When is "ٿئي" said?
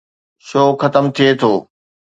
1.15-1.29